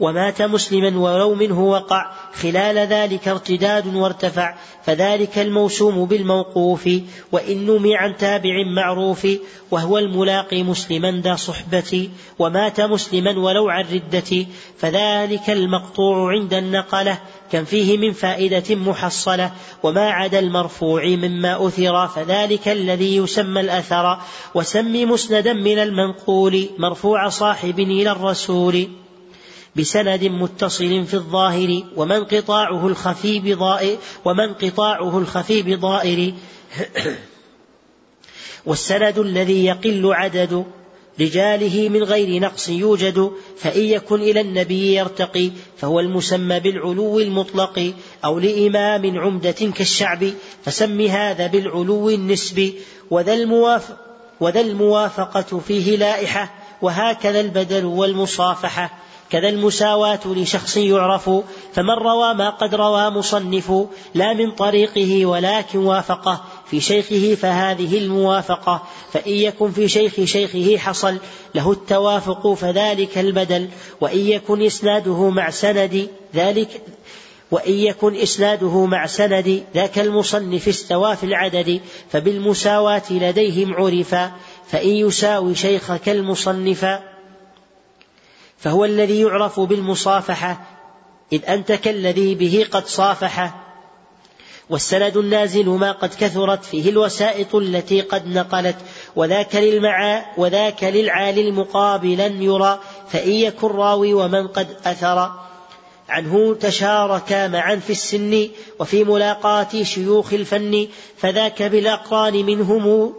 ومات 0.00 0.42
مسلما 0.42 0.98
ولو 0.98 1.34
منه 1.34 1.60
وقع 1.60 2.12
خلال 2.34 2.78
ذلك 2.78 3.28
ارتداد 3.28 3.94
وارتفع 3.94 4.54
فذلك 4.84 5.38
الموسوم 5.38 6.04
بالموقوف 6.04 6.88
وإن 7.32 7.66
نمي 7.66 7.96
عن 7.96 8.16
تابع 8.16 8.52
معروف 8.76 9.26
وهو 9.70 9.98
الملاقي 9.98 10.62
مسلما 10.62 11.20
ذا 11.24 11.36
صحبة 11.36 12.08
ومات 12.38 12.80
مسلما 12.80 13.38
ولو 13.38 13.68
عن 13.68 13.84
ردة 13.92 14.46
فذلك 14.78 15.50
المقطوع 15.50 16.32
عند 16.32 16.54
النقلة 16.54 17.18
كم 17.52 17.64
فيه 17.64 17.98
من 17.98 18.12
فائدة 18.12 18.74
محصلة 18.74 19.52
وما 19.82 20.10
عدا 20.10 20.38
المرفوع 20.38 21.04
مما 21.04 21.66
أثر 21.66 22.08
فذلك 22.08 22.68
الذي 22.68 23.16
يسمى 23.16 23.60
الأثر 23.60 24.18
وسم 24.54 25.10
مسندا 25.10 25.52
من 25.52 25.78
المنقول 25.78 26.68
مرفوع 26.78 27.28
صاحب 27.28 27.80
إلى 27.80 28.10
الرسول. 28.10 29.01
بسند 29.76 30.24
متصل 30.24 31.04
في 31.04 31.14
الظاهر 31.14 31.82
ومن 31.96 32.24
قطاعه 32.24 32.86
الخفي 32.86 33.38
بضائر 33.38 33.98
ومن 34.24 34.54
قطاعه 34.54 35.18
الخفي 35.18 35.62
بضائر. 35.62 36.34
والسند 38.66 39.18
الذي 39.18 39.64
يقل 39.64 40.14
عدد 40.14 40.64
رجاله 41.20 41.88
من 41.88 42.02
غير 42.02 42.42
نقص 42.42 42.68
يوجد 42.68 43.32
فإن 43.58 43.82
يكن 43.82 44.20
إلى 44.20 44.40
النبي 44.40 44.94
يرتقي 44.94 45.50
فهو 45.76 46.00
المسمى 46.00 46.60
بالعلو 46.60 47.20
المطلق 47.20 47.92
أو 48.24 48.38
لإمام 48.38 49.20
عمدة 49.20 49.52
كالشعب 49.52 50.30
فسم 50.64 51.00
هذا 51.00 51.46
بالعلو 51.46 52.10
النسبي 52.10 52.74
وذا 53.10 53.34
الموافق 53.34 53.96
وذا 54.40 54.60
الموافقة 54.60 55.58
فيه 55.58 55.96
لائحة 55.96 56.54
وهكذا 56.82 57.40
البدل 57.40 57.84
والمصافحة. 57.84 58.98
كذا 59.32 59.48
المساواة 59.48 60.20
لشخص 60.26 60.76
يعرف 60.76 61.30
فمن 61.72 61.90
روى 61.90 62.34
ما 62.34 62.50
قد 62.50 62.74
روى 62.74 63.10
مصنف 63.10 63.72
لا 64.14 64.32
من 64.32 64.50
طريقه 64.50 65.26
ولكن 65.26 65.78
وافقه 65.78 66.40
في 66.66 66.80
شيخه 66.80 67.34
فهذه 67.34 67.98
الموافقة 67.98 68.82
فإن 69.12 69.32
يكن 69.32 69.70
في 69.70 69.88
شيخ 69.88 70.24
شيخه 70.24 70.76
حصل 70.78 71.18
له 71.54 71.72
التوافق 71.72 72.54
فذلك 72.54 73.18
البدل 73.18 73.68
وإن 74.00 74.18
يكن 74.18 74.62
إسناده 74.62 75.30
مع 75.30 75.50
سند 75.50 76.08
ذلك 76.34 76.82
وإن 77.50 77.72
يكن 77.72 78.16
إسناده 78.16 78.86
مع 78.86 79.06
سند 79.06 79.62
ذاك 79.74 79.98
المصنف 79.98 80.68
استوى 80.68 81.16
في 81.16 81.24
العدد 81.26 81.80
فبالمساواة 82.10 83.02
لديهم 83.10 83.74
عرفا 83.74 84.32
فإن 84.70 84.88
يساوي 84.88 85.54
شيخك 85.54 86.08
المصنف 86.08 86.84
فهو 88.62 88.84
الذي 88.84 89.20
يعرف 89.20 89.60
بالمصافحة 89.60 90.60
إذ 91.32 91.40
أنت 91.48 91.72
كالذي 91.72 92.34
به 92.34 92.66
قد 92.70 92.86
صافح. 92.86 93.54
والسند 94.70 95.16
النازل 95.16 95.68
ما 95.68 95.92
قد 95.92 96.14
كثرت 96.20 96.64
فيه 96.64 96.90
الوسائط 96.90 97.54
التي 97.54 98.00
قد 98.00 98.26
نقلت. 98.26 98.76
وذاك 99.16 99.54
للمعا 99.56 100.24
وذاك 100.36 100.84
للعالي 100.84 101.48
المقابلا 101.48 102.26
يرى 102.26 102.80
فإن 103.08 103.30
يكن 103.30 103.68
راوي 103.68 104.14
ومن 104.14 104.46
قد 104.48 104.66
أثر. 104.84 105.30
عنه 106.08 106.54
تشاركا 106.54 107.48
معا 107.48 107.76
في 107.76 107.90
السن 107.90 108.48
وفي 108.80 109.04
ملاقاة 109.04 109.82
شيوخ 109.82 110.32
الفن. 110.32 110.88
فذاك 111.16 111.62
بالأقران 111.62 112.46
منهم 112.46 113.14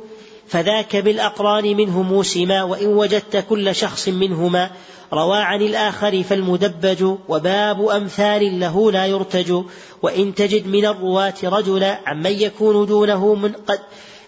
فذاك 0.47 0.95
بالأقران 0.95 1.77
منهم 1.77 2.23
سما 2.23 2.63
وإن 2.63 2.88
وجدت 2.88 3.45
كل 3.50 3.75
شخص 3.75 4.07
منهما. 4.07 4.71
روى 5.13 5.38
عن 5.38 5.62
الآخر 5.62 6.24
فالمدبج 6.24 7.15
وباب 7.29 7.88
أمثال 7.88 8.60
له 8.60 8.91
لا 8.91 9.05
يرتج 9.05 9.63
وإن 10.01 10.36
تجد 10.36 10.67
من 10.67 10.86
الرواة 10.86 11.34
رجلا 11.43 12.00
عمن 12.05 12.32
يكون 12.32 12.86
دونه 12.86 13.36
من 13.36 13.51
قد 13.51 13.79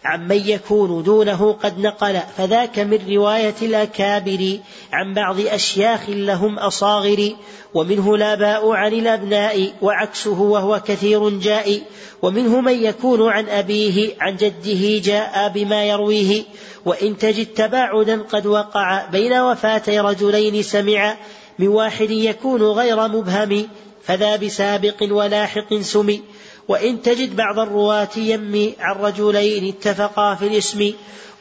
عمن 0.05 0.41
يكون 0.45 1.03
دونه 1.03 1.53
قد 1.53 1.79
نقل 1.79 2.19
فذاك 2.37 2.79
من 2.79 2.99
رواية 3.09 3.55
الأكابر 3.61 4.59
عن 4.93 5.13
بعض 5.13 5.39
أشياخ 5.39 6.09
لهم 6.09 6.59
أصاغر 6.59 7.35
ومنه 7.73 8.15
الآباء 8.15 8.71
عن 8.71 8.93
الأبناء 8.93 9.73
وعكسه 9.81 10.41
وهو 10.41 10.81
كثير 10.87 11.29
جاء 11.29 11.81
ومنه 12.21 12.61
من 12.61 12.83
يكون 12.83 13.29
عن 13.29 13.49
أبيه 13.49 14.15
عن 14.19 14.35
جده 14.35 14.99
جاء 15.03 15.51
بما 15.55 15.85
يرويه 15.85 16.43
وإن 16.85 17.17
تجد 17.17 17.45
تباعدا 17.45 18.21
قد 18.21 18.45
وقع 18.45 19.05
بين 19.05 19.33
وفاتي 19.33 19.99
رجلين 19.99 20.63
سمع 20.63 21.15
من 21.59 21.67
واحد 21.67 22.11
يكون 22.11 22.61
غير 22.61 23.07
مبهم 23.07 23.67
فذا 24.03 24.35
بسابق 24.35 24.95
ولاحق 25.01 25.73
سمي. 25.73 26.21
وإن 26.67 27.01
تجد 27.01 27.35
بعض 27.35 27.59
الرواة 27.59 28.09
يمي 28.17 28.73
عن 28.79 28.95
رجلين 28.95 29.67
اتفقا 29.67 30.35
في 30.35 30.47
الاسم 30.47 30.93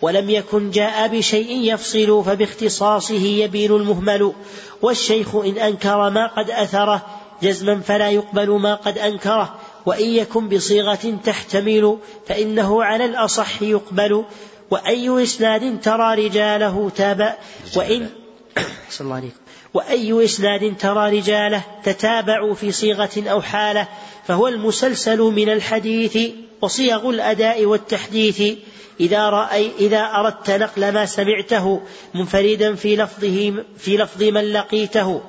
ولم 0.02 0.30
يكن 0.30 0.70
جاء 0.70 1.08
بشيء 1.08 1.74
يفصل 1.74 2.24
فباختصاصه 2.24 3.24
يبين 3.24 3.72
المهمل. 3.72 4.32
والشيخ 4.82 5.36
إن 5.36 5.58
أنكر 5.58 6.10
ما 6.10 6.26
قد 6.26 6.50
أثره 6.50 7.06
جزما 7.42 7.80
فلا 7.80 8.10
يقبل 8.10 8.50
ما 8.50 8.74
قد 8.74 8.98
أنكره. 8.98 9.54
وإن 9.86 10.08
يكن 10.08 10.48
بصيغة 10.48 11.18
تحتمل 11.24 11.98
فإنه 12.26 12.84
على 12.84 13.04
الأصح 13.04 13.62
يقبل. 13.62 14.24
وأي 14.70 15.22
إسناد 15.22 15.80
ترى 15.80 16.26
رجاله 16.26 16.90
تابع. 16.96 17.34
وإن 17.76 18.08
صلى 18.90 19.04
الله 19.04 19.16
عليكم. 19.16 19.43
وأي 19.74 20.24
إسناد 20.24 20.76
ترى 20.76 21.18
رجاله 21.18 21.62
تتابعوا 21.84 22.54
في 22.54 22.72
صيغة 22.72 23.10
أو 23.16 23.42
حالة 23.42 23.88
فهو 24.26 24.48
المسلسل 24.48 25.18
من 25.18 25.48
الحديث 25.48 26.18
وصيغ 26.60 27.10
الأداء 27.10 27.64
والتحديث. 27.64 28.42
إذا 29.00 29.28
رأي 29.30 29.70
إذا 29.78 30.10
أردت 30.14 30.50
نقل 30.50 30.92
ما 30.92 31.06
سمعته 31.06 31.80
منفردا 32.14 32.74
في 32.74 32.96
لفظه 32.96 33.54
في 33.78 33.96
لفظ 33.96 34.22
من 34.22 34.52
لقيته. 34.52 35.22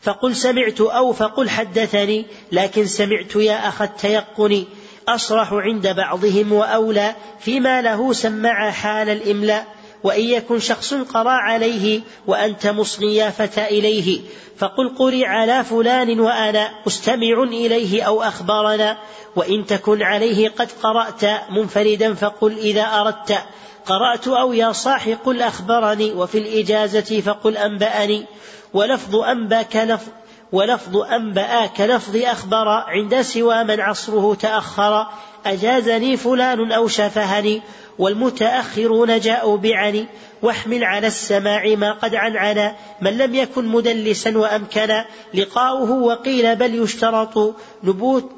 فقل 0.00 0.36
سمعت 0.36 0.80
أو 0.80 1.12
فقل 1.12 1.50
حدثني 1.50 2.26
لكن 2.52 2.86
سمعت 2.86 3.36
يا 3.36 3.68
أخ 3.68 3.82
التيقن. 3.82 4.64
أصرح 5.08 5.52
عند 5.52 5.88
بعضهم 5.88 6.52
وأولى 6.52 7.14
فيما 7.40 7.82
له 7.82 8.12
سمع 8.12 8.70
حال 8.70 9.08
الإملاء. 9.08 9.79
وإن 10.02 10.24
يكن 10.24 10.60
شخص 10.60 10.94
قرأ 10.94 11.30
عليه 11.30 12.00
وأنت 12.26 12.66
مصغي 12.66 13.16
يا 13.16 13.30
فتى 13.30 13.64
إليه 13.64 14.20
فقل 14.58 14.88
قري 14.98 15.26
على 15.26 15.64
فلان 15.64 16.20
وأنا 16.20 16.70
مستمع 16.86 17.42
إليه 17.42 18.02
أو 18.02 18.22
أخبرنا 18.22 18.98
وإن 19.36 19.66
تكن 19.66 20.02
عليه 20.02 20.48
قد 20.48 20.68
قرأت 20.82 21.50
منفردا 21.50 22.14
فقل 22.14 22.58
إذا 22.58 22.82
أردت 22.82 23.38
قرأت 23.86 24.28
أو 24.28 24.52
يا 24.52 24.72
صاح 24.72 25.08
قل 25.08 25.42
أخبرني 25.42 26.12
وفي 26.12 26.38
الإجازة 26.38 27.20
فقل 27.20 27.56
أنبأني 27.56 28.26
ولفظ 28.74 29.16
أنبا 29.16 29.62
كلفظ 29.62 30.08
ولفظ 30.52 30.96
أنبأ 30.96 31.66
كلفظ 31.66 32.16
أخبر 32.16 32.68
عند 32.68 33.20
سوى 33.20 33.64
من 33.64 33.80
عصره 33.80 34.34
تأخر. 34.34 35.06
أجازني 35.46 36.16
فلان 36.16 36.72
أو 36.72 36.88
شفهني 36.88 37.62
والمتأخرون 37.98 39.20
جاءوا 39.20 39.56
بعني. 39.56 40.06
واحمل 40.42 40.84
على 40.84 41.06
السماع 41.06 41.74
ما 41.74 41.92
قد 41.92 42.14
عنعنا. 42.14 42.76
من 43.00 43.18
لم 43.18 43.34
يكن 43.34 43.66
مدلسا 43.66 44.38
وأمكنا. 44.38 45.04
لقاؤه 45.34 45.90
وقيل 45.90 46.56
بل 46.56 46.82
يشترط. 46.82 47.56
نبوت 47.84 48.30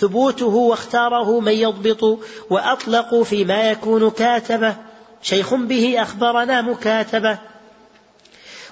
ثبوته 0.00 0.46
واختاره 0.46 1.40
من 1.40 1.52
يضبط. 1.52 2.18
وأطلقوا 2.50 3.24
فيما 3.24 3.70
يكون 3.70 4.10
كاتبة. 4.10 4.74
شيخ 5.22 5.54
به 5.54 6.02
أخبرنا 6.02 6.60
مكاتبة. 6.60 7.38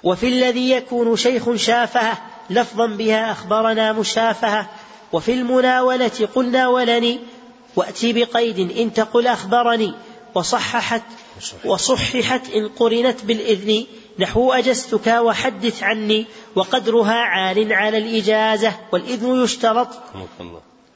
وفي 0.03 0.29
الذي 0.29 0.71
يكون 0.71 1.17
شيخ 1.17 1.55
شافهه 1.55 2.19
لفظا 2.51 2.87
بها 2.87 3.33
أخبرنا 3.33 3.93
مشافهة. 3.93 4.71
وفي 5.13 5.33
المناولة 5.33 6.29
قلنا 6.35 6.69
ولني 6.69 7.21
وأتي 7.77 8.13
بقيد 8.13 8.71
إن 8.79 8.93
تقل 8.93 9.27
أخبرني. 9.27 9.95
وصححت 10.35 11.03
وصححت. 11.65 12.51
إن 12.51 12.69
قرنت 12.69 13.25
بالإذن. 13.25 13.87
نحو 14.19 14.53
أجزتك 14.53 15.07
وحدث 15.07 15.83
عني 15.83 16.27
وقدرها 16.55 17.15
عال 17.15 17.73
على 17.73 17.99
الإجازة. 17.99 18.73
والإذن 18.93 19.45
يشترط 19.45 19.89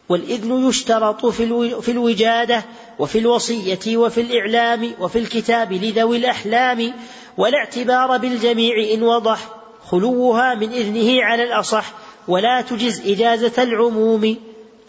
والإذن 0.09 0.69
يشترط 0.69 1.27
في 1.27 1.91
الوجادة 1.91 2.65
وفي 2.99 3.19
الوصية 3.19 3.97
وفي 3.97 4.21
الإعلام 4.21 4.95
وفي 5.01 5.19
الكتاب 5.19 5.73
لذوي 5.73 6.17
الأحلام. 6.17 6.93
ولا 7.37 7.59
اعتبار 7.59 8.17
بالجميع 8.17 8.95
إن 8.95 9.03
وضح. 9.03 9.60
خلوها 9.91 10.55
من 10.55 10.73
إذنه 10.73 11.25
على 11.25 11.43
الأصح 11.43 11.93
ولا 12.29 12.61
تجز 12.61 13.01
إجازة 13.07 13.63
العموم 13.63 14.37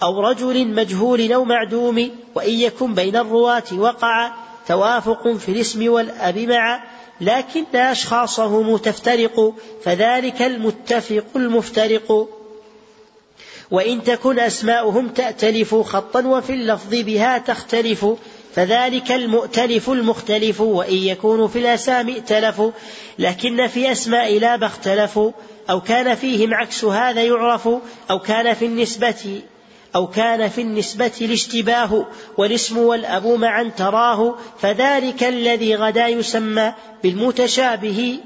أو 0.04 0.22
رجل 0.22 0.68
مجهول 0.68 1.32
أو 1.32 1.44
معدوم 1.46 2.12
وإن 2.36 2.54
يكن 2.54 2.94
بين 2.94 3.16
الرواة 3.16 3.64
وقع 3.78 4.32
توافق 4.68 5.28
في 5.28 5.50
الاسم 5.50 5.92
والأب 5.92 6.40
مع 6.40 6.84
لكن 7.22 7.64
أشخاصهم 7.76 8.78
تفترق 8.78 9.54
فذلك 9.84 10.42
المتفق 10.42 11.26
المفترق. 11.36 12.28
وإن 13.72 14.04
تكن 14.04 14.40
أسماؤهم 14.40 15.08
تأتلف 15.08 15.76
خطا 15.76 16.28
وفي 16.28 16.54
اللفظ 16.54 16.90
بها 16.90 17.38
تختلف 17.38 18.06
فذلك 18.56 19.12
المؤتلف 19.12 19.90
المختلف 19.90 20.62
وإن 20.62 20.96
يكونوا 20.96 21.48
في 21.48 21.60
الأسامي 21.60 22.14
ائتلفوا 22.14 22.72
لكن 23.20 23.68
في 23.68 23.92
أسماء 23.92 24.40
لا 24.40 24.66
اختلفوا 24.66 25.32
أو 25.70 25.82
كان 25.82 26.16
فيهم 26.16 26.54
عكس 26.54 26.86
هذا 26.86 27.24
يعرف 27.24 27.70
أو 28.12 28.20
كان 28.20 28.54
في 28.54 28.66
النسبة 28.66 29.42
أو 29.96 30.08
كان 30.08 30.50
في 30.50 30.62
النسبة 30.62 31.12
الاشتباه 31.22 32.06
والاسم 32.38 32.78
والأب 32.78 33.28
معا 33.28 33.72
تراه 33.78 34.36
فذلك 34.60 35.24
الذي 35.24 35.76
غدا 35.76 36.08
يسمى 36.08 36.74
بالمتشابه. 37.04 38.20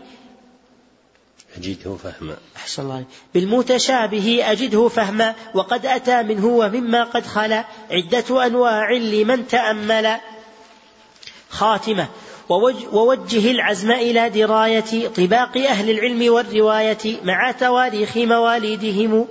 أجده 1.57 1.95
فهما. 1.95 2.38
أحسن 2.55 2.83
الله 2.83 3.03
بالمتشابه 3.33 4.39
أجده 4.43 4.88
فهما 4.88 5.35
وقد 5.53 5.85
أتى 5.85 6.24
منه 6.24 6.45
ومما 6.45 7.03
قد 7.03 7.25
خلا. 7.25 7.65
عدة 7.91 8.45
أنواع 8.45 8.91
لمن 8.91 9.47
تأمل. 9.47 10.17
خاتمة. 11.50 12.07
ووجه 12.50 13.51
العزم 13.51 13.91
إلى 13.91 14.29
دراية 14.29 15.07
طباق 15.07 15.57
أهل 15.57 15.89
العلم 15.89 16.33
والرواية 16.33 17.24
مع 17.24 17.51
تواريخ 17.51 18.17
مواليدهم 18.17 19.27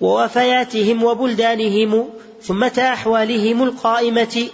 ووفياتهم 0.00 1.04
وبلدانهم 1.04 2.10
ثم 2.42 2.64
أحوالهم 2.64 3.62
القائمة 3.62 4.48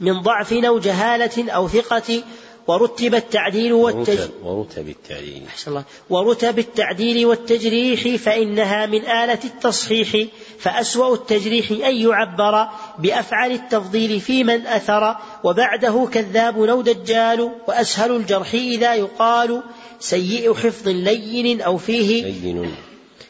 من 0.00 0.20
ضعف 0.20 0.52
أو 0.52 0.78
جهالة 0.78 1.52
أو 1.52 1.68
ثقة 1.68 2.22
ورتب 2.70 3.14
التعديل 3.14 3.72
والتجريح 3.72 4.28
ورتب 4.44 4.88
التعديل. 4.88 5.42
الله. 5.66 5.84
ورتب 6.10 6.58
التعديل 6.58 7.26
والتجريح 7.26 8.22
فإنها 8.22 8.86
من 8.86 9.00
آلة 9.00 9.38
التصحيح 9.44 10.28
فأسوأ 10.58 11.14
التجريح 11.14 11.70
أن 11.70 11.96
يعبر 11.96 12.68
بأفعل 12.98 13.52
التفضيل 13.52 14.20
في 14.20 14.44
من 14.44 14.66
أثر 14.66 15.16
وبعده 15.44 16.08
كذاب 16.12 16.62
أو 16.62 16.82
دجال 16.82 17.50
وأسهل 17.68 18.16
الجرح 18.16 18.54
إذا 18.54 18.94
يقال 18.94 19.62
سيء 20.00 20.54
حفظ 20.54 20.88
لين 20.88 21.60
أو 21.60 21.76
فيه 21.76 22.24
لين. 22.24 22.74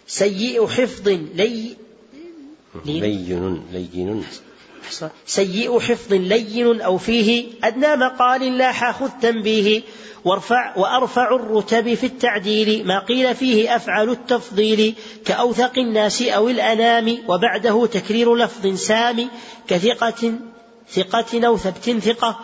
سيء 0.06 0.66
حفظ 0.66 1.08
لي 1.08 1.76
لين. 2.84 3.62
لين. 3.72 4.24
سيء 5.26 5.80
حفظ 5.80 6.12
لين 6.12 6.80
أو 6.80 6.98
فيه 6.98 7.46
أدنى 7.64 7.96
مقال 7.96 8.58
لاح 8.58 8.90
خذ 8.90 9.08
تنبيه. 9.22 9.82
وارفع 10.24 10.76
وأرفع 10.76 11.34
الرتب 11.34 11.94
في 11.94 12.06
التعديل 12.06 12.86
ما 12.86 12.98
قيل 12.98 13.34
فيه 13.34 13.76
أفعل 13.76 14.10
التفضيل. 14.10 14.94
كأوثق 15.24 15.78
الناس 15.78 16.22
أو 16.22 16.48
الأنام. 16.48 17.18
وبعده 17.28 17.86
تكرير 17.86 18.34
لفظ 18.34 18.66
سام. 18.74 19.28
كثقة 19.68 20.32
ثقة 20.90 21.46
أو 21.46 21.56
ثبت 21.56 21.90
ثقة. 21.90 22.40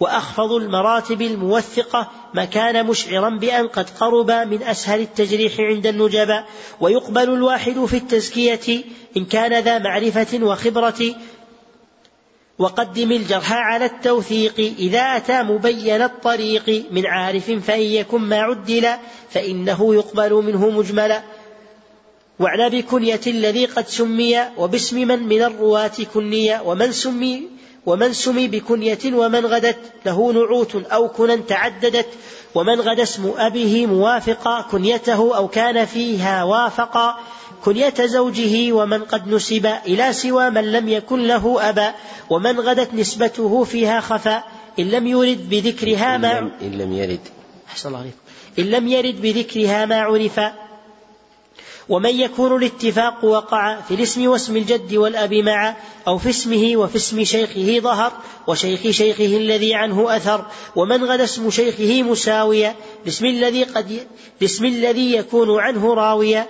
وأخفض 0.00 0.52
المراتب 0.52 1.22
الموثقة. 1.22 2.10
ما 2.34 2.44
كان 2.44 2.86
مشعرا 2.86 3.30
بأن 3.30 3.68
قد 3.68 3.90
قرب 4.00 4.30
من 4.30 4.62
أسهل 4.62 5.00
التجريح 5.00 5.60
عند 5.60 5.86
النجباء. 5.86 6.46
ويقبل 6.80 7.34
الواحد 7.34 7.84
في 7.84 7.96
التزكية. 7.96 8.84
إن 9.16 9.24
كان 9.24 9.62
ذا 9.62 9.78
معرفة 9.78 10.38
وخبرة. 10.42 11.14
وقدم 12.58 13.12
الجرح 13.12 13.52
على 13.52 13.84
التوثيق 13.84 14.74
إذا 14.78 15.00
أتى 15.00 15.42
مبين 15.42 16.02
الطريق 16.02 16.84
من 16.90 17.06
عارف 17.06 17.50
فإن 17.50 17.80
يكن 17.80 18.20
ما 18.20 18.40
عدل 18.40 18.88
فإنه 19.30 19.94
يقبل 19.94 20.32
منه 20.32 20.70
مجملا 20.70 21.22
وعلى 22.40 22.70
بكنية 22.70 23.20
الذي 23.26 23.66
قد 23.66 23.88
سمي 23.88 24.40
وباسم 24.56 24.96
من 25.08 25.22
من 25.22 25.42
الرواة 25.42 25.96
كنية 26.14 26.62
ومن 26.66 26.92
سمي 26.92 27.48
ومن 27.86 28.12
سمي 28.12 28.48
بكنية 28.48 28.98
ومن 29.12 29.46
غدت 29.46 29.78
له 30.06 30.32
نعوت 30.32 30.74
أو 30.74 31.08
كنا 31.08 31.36
تعددت 31.36 32.08
ومن 32.54 32.80
غدا 32.80 33.02
اسم 33.02 33.32
أبيه 33.38 33.86
موافقا 33.86 34.60
كنيته 34.60 35.36
أو 35.36 35.48
كان 35.48 35.84
فيها 35.84 36.44
وافقا 36.44 37.18
كنية 37.64 37.94
زوجه 38.00 38.72
ومن 38.72 39.04
قد 39.04 39.28
نسب 39.28 39.66
إلى 39.86 40.12
سوى 40.12 40.50
من 40.50 40.72
لم 40.72 40.88
يكن 40.88 41.26
له 41.26 41.68
أبا 41.70 41.94
ومن 42.30 42.60
غدت 42.60 42.94
نسبته 42.94 43.64
فيها 43.64 44.00
خفا 44.00 44.42
إن 44.78 44.84
لم 44.84 45.06
يرد 45.06 45.50
بذكرها 45.50 46.16
ما 46.16 46.38
إن 46.38 46.72
لم 46.72 46.92
يرد. 46.92 47.20
أحسن 47.68 47.88
الله 47.88 48.00
عليكم. 48.00 48.16
إن 48.58 48.64
لم 48.64 48.88
يرد 48.88 49.22
بذكرها 49.22 49.86
ما 49.86 50.00
عرف. 50.00 50.40
ومن 51.88 52.20
يكون 52.20 52.56
الاتفاق 52.56 53.24
وقع 53.24 53.80
في 53.80 53.94
الاسم 53.94 54.28
واسم 54.28 54.56
الجد 54.56 54.94
والأب 54.94 55.34
معا 55.34 55.76
أو 56.08 56.18
في 56.18 56.30
اسمه 56.30 56.72
وفي 56.76 56.96
اسم 56.96 57.24
شيخه 57.24 57.80
ظهر 57.80 58.12
وشيخ 58.46 58.90
شيخه 58.90 59.36
الذي 59.36 59.74
عنه 59.74 60.16
أثر 60.16 60.44
ومن 60.76 61.04
غدا 61.04 61.24
اسم 61.24 61.50
شيخه 61.50 62.02
مساويا 62.02 62.74
لاسم 63.04 63.26
الذي 63.26 63.64
قد 63.64 64.06
لاسم 64.40 64.64
الذي 64.64 65.12
يكون 65.16 65.60
عنه 65.60 65.94
راويا 65.94 66.46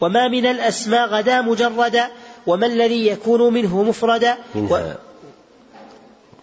وما 0.00 0.28
من 0.28 0.46
الأسماء 0.46 1.08
غدا 1.08 1.40
مجردا 1.40 2.08
وما 2.46 2.66
الذي 2.66 3.06
يكون 3.06 3.52
منه 3.52 3.82
مفردا 3.82 4.36
منها. 4.54 4.96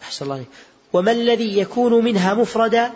أحسن 0.04 0.26
الله 0.26 0.44
وما 0.94 1.12
الذي 1.12 1.58
يكون 1.60 2.04
منها 2.04 2.34
مفردا 2.34 2.92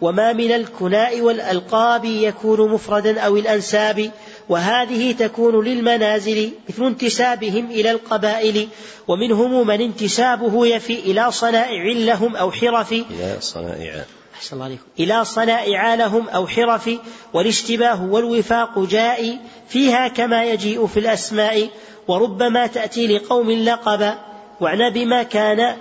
وما 0.00 0.32
من 0.32 0.52
الكناء 0.52 1.20
والألقاب 1.20 2.04
يكون 2.04 2.70
مفردا 2.70 3.20
أو 3.20 3.36
الأنساب. 3.36 4.10
وهذه 4.48 5.12
تكون 5.12 5.64
للمنازل 5.64 6.50
مثل 6.68 6.84
انتسابهم 6.84 7.70
إلى 7.70 7.90
القبائل 7.90 8.68
ومنهم 9.08 9.66
من 9.66 9.80
انتسابه 9.80 10.66
يفي 10.66 10.98
إلى 10.98 11.30
صنائع 11.30 11.92
لهم 11.92 12.36
أو 12.36 12.52
حرف. 12.52 12.92
إلى 12.92 13.36
صنائع. 13.40 14.04
أحسن 14.34 14.56
الله 14.56 14.64
عليكم. 14.64 14.82
إلى 15.00 15.24
صنائع 15.24 15.94
لهم 15.94 16.28
أو 16.28 16.46
حرف 16.46 16.90
والاشتباه 17.32 18.04
والوفاق 18.04 18.78
جاء 18.78 19.38
فيها 19.68 20.08
كما 20.08 20.44
يجيء 20.44 20.86
في 20.86 21.00
الأسماء. 21.00 21.68
وربما 22.08 22.66
تأتي 22.66 23.06
لقوم 23.06 23.50
لقبا 23.50 24.18
وعنى 24.60 24.90
بما 24.90 25.22
كان 25.22 25.76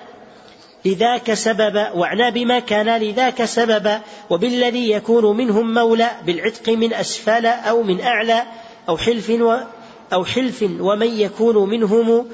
لذاك 0.86 1.34
سببا 1.34 1.92
وعنى 1.92 2.32
بما 2.32 2.60
كان 2.60 3.02
لذاك 3.02 3.46
سببا 3.46 4.02
وبالذي 4.30 4.92
يكون 4.92 5.38
منهم 5.38 5.74
مولى 5.74 6.10
بالعتق 6.26 6.70
من 6.70 6.94
أسفل 6.94 7.46
أو 7.46 7.84
من 7.84 8.02
أعلى 8.02 8.44
أو 8.90 8.98
حلف 8.98 9.30
و 9.30 9.58
أو 10.14 10.26
حلف 10.26 10.64
ومن 10.80 11.20
يكون 11.20 11.70
منهم 11.70 12.28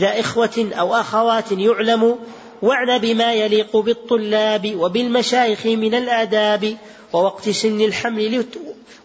ذا 0.00 0.20
إخوة 0.20 0.70
أو 0.72 0.94
أخوات 0.94 1.52
يعلم 1.52 2.18
واعنى 2.62 2.98
بما 2.98 3.34
يليق 3.34 3.76
بالطلاب 3.76 4.74
وبالمشايخ 4.78 5.66
من 5.66 5.94
الآداب 5.94 6.76
ووقت 7.12 7.48
سن 7.48 7.80
الحمل 7.80 8.44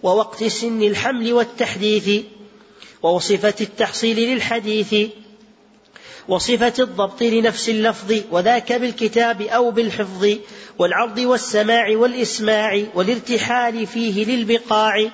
ووقت 0.03 0.43
سن 0.43 0.83
الحمل 0.83 1.33
والتحديث 1.33 2.23
وصفة 3.01 3.53
التحصيل 3.61 4.19
للحديث 4.29 4.95
وصفة 6.29 6.73
الضبط 6.79 7.23
لنفس 7.23 7.69
اللفظ 7.69 8.13
وذاك 8.31 8.73
بالكتاب 8.73 9.41
أو 9.41 9.71
بالحفظ 9.71 10.27
والعرض 10.79 11.17
والسماع 11.17 11.97
والإسماع 11.97 12.83
والارتحال 12.95 13.87
فيه 13.87 14.25
للبقاع 14.25 15.09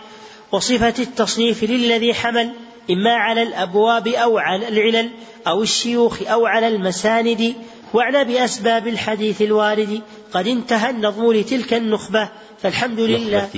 وصفة 0.51 0.93
التصنيف 0.99 1.63
للذي 1.63 2.13
حمل 2.13 2.51
إما 2.91 3.13
على 3.13 3.43
الأبواب 3.43 4.07
أو 4.07 4.37
على 4.37 4.67
العلل 4.67 5.09
أو 5.47 5.63
الشيوخ 5.63 6.21
أو 6.21 6.45
على 6.45 6.67
المساند 6.67 7.55
واعنى 7.93 8.23
بأسباب 8.23 8.87
الحديث 8.87 9.41
الوارد. 9.41 10.01
قد 10.33 10.47
انتهى 10.47 10.89
النظم 10.89 11.33
لتلك 11.33 11.73
النخبة 11.73 12.29
فالحمد 12.61 12.99
لله. 12.99 13.49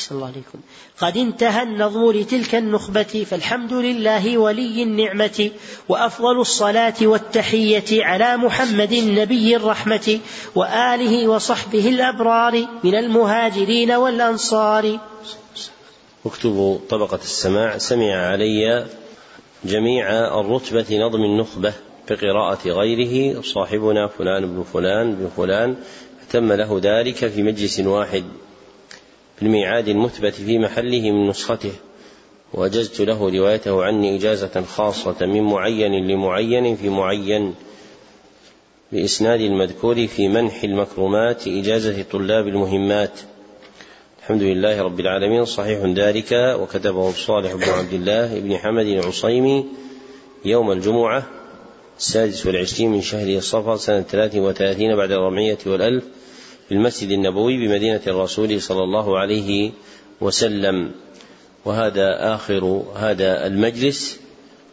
أحسن 0.00 0.14
الله 0.14 0.26
عليكم. 0.26 0.58
قد 1.00 1.16
انتهى 1.16 1.62
النظم 1.62 2.10
لتلك 2.10 2.54
النخبة 2.54 3.26
فالحمد 3.30 3.72
لله 3.72 4.38
ولي 4.38 4.82
النعمة 4.82 5.50
وأفضل 5.88 6.40
الصلاة 6.40 6.94
والتحية 7.02 8.04
على 8.04 8.36
محمد 8.36 8.94
نبي 8.94 9.56
الرحمة 9.56 10.18
وآله 10.54 11.28
وصحبه 11.28 11.88
الأبرار 11.88 12.66
من 12.84 12.94
المهاجرين 12.94 13.90
والأنصار. 13.90 14.98
اكتبوا 16.26 16.78
طبقة 16.88 17.20
السماع. 17.22 17.78
سمع 17.78 18.14
علي 18.14 18.86
جميع 19.64 20.10
الرتبة 20.40 20.98
نظم 20.98 21.24
النخبة 21.24 21.72
بقراءة 22.10 22.68
غيره. 22.68 23.40
صاحبنا 23.40 24.08
فلان 24.08 24.46
بن 24.46 24.64
فلان 24.72 25.14
بن 25.14 25.30
فلان. 25.36 25.76
اهتم 26.22 26.52
له 26.52 26.80
ذلك 26.82 27.28
في 27.28 27.42
مجلس 27.42 27.80
واحد. 27.80 28.24
الميعاد 29.42 29.88
المثبت 29.88 30.34
في 30.34 30.58
محله 30.58 31.10
من 31.10 31.28
نسخته. 31.28 31.72
وأجزت 32.52 33.00
له 33.00 33.30
روايته 33.30 33.84
عني 33.84 34.16
إجازة 34.16 34.62
خاصة 34.62 35.26
من 35.26 35.42
معين 35.42 36.08
لمعين 36.08 36.76
في 36.76 36.88
معين. 36.88 37.54
بإسناد 38.92 39.40
المذكور 39.40 40.06
في 40.06 40.28
منح 40.28 40.64
المكرمات 40.64 41.48
إجازة 41.48 42.02
طلاب 42.02 42.48
المهمات. 42.48 43.20
الحمد 44.20 44.42
لله 44.42 44.82
رب 44.82 45.00
العالمين. 45.00 45.44
صحيح 45.44 45.80
ذلك. 45.84 46.32
وكتبه 46.32 47.12
صالح 47.12 47.54
بن 47.54 47.64
عبد 47.64 47.92
الله 47.92 48.40
بن 48.40 48.56
حمد 48.56 48.86
العصيمي 48.86 49.66
يوم 50.44 50.72
الجمعة 50.72 51.26
السادس 51.98 52.46
والعشرين 52.46 52.90
من 52.90 53.00
شهر 53.00 53.40
صفر 53.40 53.76
سنة 53.76 54.00
ثلاث 54.00 54.36
وثلاثين 54.36 54.96
بعد 54.96 55.12
الربعية 55.12 55.58
والألف. 55.66 56.04
في 56.70 56.76
المسجد 56.76 57.10
النبوي 57.10 57.56
بمدينة 57.56 58.00
الرسول 58.06 58.62
صلى 58.62 58.82
الله 58.84 59.18
عليه 59.18 59.70
وسلم. 60.20 60.90
وهذا 61.64 62.34
آخر 62.34 62.82
هذا 62.94 63.46
المجلس 63.46 64.20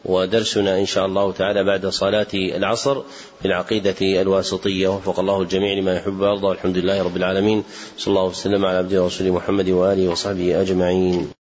ودرسنا 0.05 0.79
إن 0.79 0.85
شاء 0.85 1.05
الله 1.05 1.31
تعالى 1.31 1.63
بعد 1.63 1.85
صلاة 1.85 2.27
العصر 2.33 3.01
في 3.41 3.45
العقيدة 3.45 4.21
الواسطية. 4.21 4.87
وفق 4.87 5.19
الله 5.19 5.41
الجميع 5.41 5.73
لما 5.73 5.93
يحب 5.93 6.19
ويرضى 6.19 6.47
والحمد 6.47 6.77
لله 6.77 7.03
رب 7.03 7.17
العالمين. 7.17 7.63
صلى 7.97 8.11
الله 8.11 8.23
وسلم 8.25 8.65
على 8.65 8.77
عبده 8.77 9.03
ورسوله 9.03 9.31
محمد 9.31 9.69
وآله 9.69 10.07
وصحبه 10.07 10.61
أجمعين. 10.61 11.36